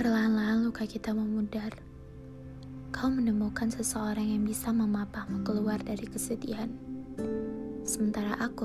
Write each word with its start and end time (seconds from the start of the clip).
Perlahan-lahan 0.00 0.64
luka 0.64 0.88
kita 0.88 1.12
memudar. 1.12 1.76
Kau 2.88 3.12
menemukan 3.12 3.68
seseorang 3.68 4.32
yang 4.32 4.48
bisa 4.48 4.72
memapahmu 4.72 5.44
keluar 5.44 5.76
dari 5.76 6.08
kesedihan. 6.08 6.72
Sementara 7.84 8.32
aku, 8.40 8.64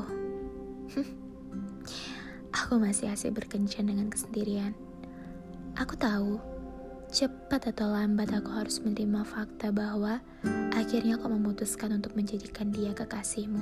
aku 2.63 2.79
masih 2.79 3.11
asik 3.11 3.35
berkencan 3.35 3.91
dengan 3.91 4.07
kesendirian. 4.07 4.79
Aku 5.75 5.99
tahu, 5.99 6.39
cepat 7.11 7.67
atau 7.75 7.91
lambat 7.91 8.31
aku 8.31 8.55
harus 8.55 8.79
menerima 8.79 9.27
fakta 9.27 9.75
bahwa 9.75 10.23
akhirnya 10.71 11.19
kau 11.19 11.27
memutuskan 11.27 11.99
untuk 11.99 12.15
menjadikan 12.15 12.71
dia 12.71 12.95
kekasihmu. 12.95 13.59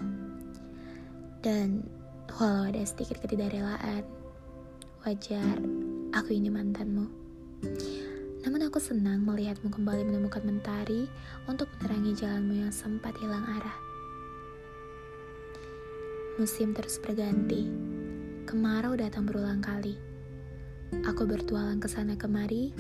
Dan 1.42 1.82
walau 2.38 2.70
ada 2.70 2.86
sedikit 2.86 3.18
ketidakrelaan, 3.26 4.06
wajar 5.10 5.58
aku 6.14 6.38
ini 6.38 6.54
mantanmu. 6.54 7.23
Namun 8.44 8.68
aku 8.68 8.78
senang 8.84 9.24
melihatmu 9.24 9.72
kembali 9.72 10.04
menemukan 10.04 10.44
mentari 10.44 11.08
untuk 11.48 11.72
menerangi 11.80 12.12
jalanmu 12.20 12.60
yang 12.60 12.72
sempat 12.76 13.16
hilang 13.24 13.48
arah. 13.48 13.78
Musim 16.42 16.74
terus 16.74 16.98
berganti. 16.98 17.70
Kemarau 18.50 18.98
datang 18.98 19.24
berulang 19.30 19.62
kali. 19.62 19.96
Aku 21.06 21.30
bertualang 21.30 21.78
ke 21.78 21.86
sana 21.86 22.18
kemari, 22.18 22.74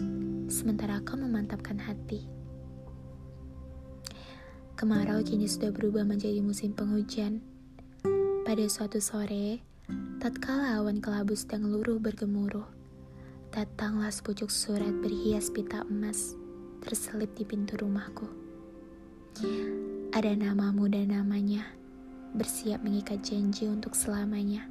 sementara 0.49 0.97
kau 1.05 1.15
memantapkan 1.17 1.77
hati. 1.77 2.25
Kemarau 4.73 5.21
kini 5.21 5.45
sudah 5.45 5.69
berubah 5.69 6.01
menjadi 6.01 6.41
musim 6.41 6.73
penghujan. 6.73 7.45
Pada 8.41 8.65
suatu 8.65 8.97
sore, 8.97 9.61
tatkala 10.17 10.81
awan 10.81 10.97
kelabu 10.97 11.37
sedang 11.37 11.69
luruh 11.69 12.01
bergemuruh, 12.01 12.65
datanglah 13.53 14.09
sepucuk 14.09 14.49
surat 14.49 14.89
berhias 15.05 15.53
pita 15.53 15.85
emas 15.85 16.33
terselip 16.81 17.29
di 17.37 17.45
pintu 17.45 17.77
rumahku. 17.77 18.25
Ada 20.09 20.33
namamu 20.33 20.89
dan 20.89 21.13
namanya, 21.13 21.61
bersiap 22.33 22.81
mengikat 22.81 23.21
janji 23.21 23.69
untuk 23.69 23.93
selamanya. 23.93 24.65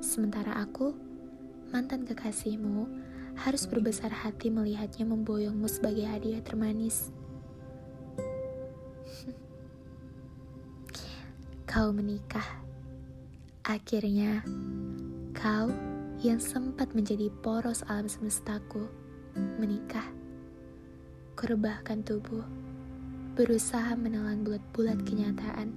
Sementara 0.00 0.56
aku, 0.56 0.96
mantan 1.68 2.08
kekasihmu, 2.08 2.88
harus 3.44 3.68
berbesar 3.68 4.08
hati 4.08 4.48
melihatnya 4.48 5.04
memboyongmu 5.12 5.68
sebagai 5.68 6.08
hadiah 6.08 6.40
termanis. 6.40 7.12
Kau 11.68 11.92
menikah. 11.92 12.64
Akhirnya, 13.68 14.40
kau 15.34 15.74
yang 16.24 16.40
sempat 16.40 16.96
menjadi 16.96 17.28
poros 17.44 17.84
alam 17.92 18.08
semestaku 18.08 18.88
menikah. 19.60 20.08
Kurebahkan 21.36 22.00
tubuh, 22.08 22.40
berusaha 23.36 23.92
menelan 23.92 24.40
bulat-bulat 24.40 24.96
kenyataan. 25.04 25.76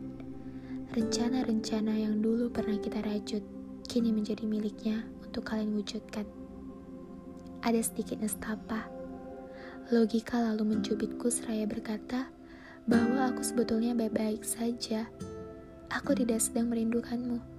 Rencana-rencana 0.95 1.91
yang 1.91 2.23
dulu 2.23 2.47
pernah 2.47 2.79
kita 2.79 3.03
rajut, 3.03 3.43
kini 3.91 4.15
menjadi 4.15 4.47
miliknya 4.47 5.03
untuk 5.27 5.43
kalian 5.43 5.75
wujudkan. 5.75 6.23
Ada 7.59 7.83
sedikit 7.83 8.23
nestapa. 8.23 8.87
Logika 9.91 10.39
lalu 10.39 10.71
mencubitku 10.71 11.27
seraya 11.27 11.67
berkata 11.67 12.31
bahwa 12.87 13.27
aku 13.27 13.43
sebetulnya 13.43 13.91
baik-baik 13.91 14.47
saja. 14.47 15.11
Aku 15.91 16.15
tidak 16.15 16.39
sedang 16.39 16.71
merindukanmu 16.71 17.58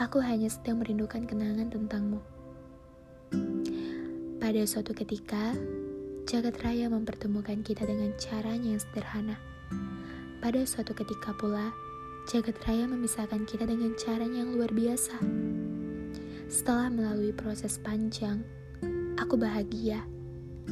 Aku 0.00 0.16
hanya 0.24 0.48
sedang 0.48 0.80
merindukan 0.80 1.28
kenangan 1.28 1.68
tentangmu. 1.68 2.24
Pada 4.40 4.62
suatu 4.64 4.96
ketika, 4.96 5.52
jagat 6.24 6.56
raya 6.64 6.88
mempertemukan 6.88 7.60
kita 7.60 7.84
dengan 7.84 8.16
caranya 8.16 8.72
yang 8.72 8.80
sederhana. 8.80 9.36
Pada 10.40 10.64
suatu 10.64 10.96
ketika 10.96 11.36
pula, 11.36 11.68
jagat 12.32 12.56
raya 12.64 12.88
memisahkan 12.88 13.44
kita 13.44 13.68
dengan 13.68 13.92
caranya 14.00 14.40
yang 14.40 14.56
luar 14.56 14.72
biasa. 14.72 15.20
Setelah 16.48 16.88
melalui 16.88 17.36
proses 17.36 17.76
panjang, 17.76 18.40
aku 19.20 19.36
bahagia. 19.36 20.00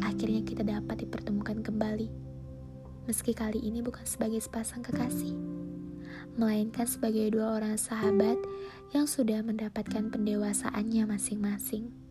Akhirnya 0.09 0.41
kita 0.41 0.65
dapat 0.65 1.05
dipertemukan 1.05 1.61
kembali. 1.61 2.09
Meski 3.05 3.37
kali 3.37 3.61
ini 3.61 3.85
bukan 3.85 4.09
sebagai 4.09 4.41
sepasang 4.41 4.81
kekasih, 4.81 5.37
melainkan 6.39 6.87
sebagai 6.87 7.35
dua 7.35 7.59
orang 7.59 7.75
sahabat 7.75 8.39
yang 8.95 9.05
sudah 9.05 9.43
mendapatkan 9.43 10.09
pendewasaannya 10.09 11.05
masing-masing. 11.05 12.08